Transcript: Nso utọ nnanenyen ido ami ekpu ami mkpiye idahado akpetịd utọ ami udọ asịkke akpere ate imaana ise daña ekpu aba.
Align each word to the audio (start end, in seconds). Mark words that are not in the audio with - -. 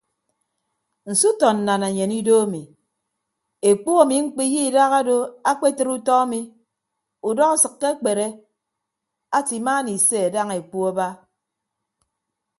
Nso 1.11 1.27
utọ 1.33 1.47
nnanenyen 1.55 2.11
ido 2.19 2.33
ami 2.45 2.63
ekpu 3.69 3.91
ami 4.03 4.15
mkpiye 4.25 4.61
idahado 4.69 5.17
akpetịd 5.49 5.87
utọ 5.97 6.13
ami 6.23 6.41
udọ 7.29 7.43
asịkke 7.53 7.85
akpere 7.93 8.27
ate 9.37 9.53
imaana 9.59 9.89
ise 9.97 10.19
daña 10.33 10.55
ekpu 10.61 10.77
aba. 10.89 11.07